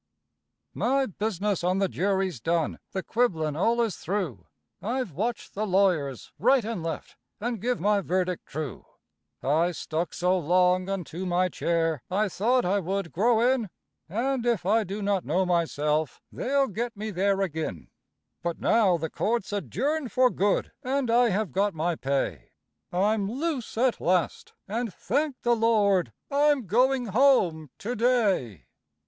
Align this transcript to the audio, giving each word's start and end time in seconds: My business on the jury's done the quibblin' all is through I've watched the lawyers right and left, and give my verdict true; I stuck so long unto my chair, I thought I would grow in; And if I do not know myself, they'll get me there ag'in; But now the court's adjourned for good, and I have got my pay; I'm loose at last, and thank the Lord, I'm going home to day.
My 0.73 1.05
business 1.05 1.63
on 1.63 1.77
the 1.77 1.87
jury's 1.87 2.39
done 2.39 2.79
the 2.91 3.03
quibblin' 3.03 3.55
all 3.55 3.81
is 3.83 3.97
through 3.97 4.47
I've 4.81 5.11
watched 5.11 5.53
the 5.53 5.67
lawyers 5.67 6.31
right 6.39 6.65
and 6.65 6.81
left, 6.81 7.17
and 7.39 7.61
give 7.61 7.79
my 7.79 8.01
verdict 8.01 8.47
true; 8.47 8.83
I 9.43 9.71
stuck 9.73 10.15
so 10.15 10.39
long 10.39 10.89
unto 10.89 11.27
my 11.27 11.49
chair, 11.49 12.01
I 12.09 12.29
thought 12.29 12.65
I 12.65 12.79
would 12.79 13.11
grow 13.11 13.41
in; 13.53 13.69
And 14.09 14.43
if 14.43 14.65
I 14.65 14.83
do 14.83 15.03
not 15.03 15.23
know 15.23 15.45
myself, 15.45 16.19
they'll 16.31 16.67
get 16.69 16.97
me 16.97 17.11
there 17.11 17.39
ag'in; 17.39 17.89
But 18.41 18.59
now 18.59 18.97
the 18.97 19.11
court's 19.11 19.53
adjourned 19.53 20.11
for 20.11 20.31
good, 20.31 20.71
and 20.81 21.11
I 21.11 21.29
have 21.29 21.51
got 21.51 21.75
my 21.75 21.93
pay; 21.95 22.53
I'm 22.91 23.31
loose 23.31 23.77
at 23.77 24.01
last, 24.01 24.53
and 24.67 24.91
thank 24.91 25.39
the 25.43 25.55
Lord, 25.55 26.11
I'm 26.31 26.65
going 26.65 27.05
home 27.09 27.69
to 27.77 27.95
day. 27.95 28.65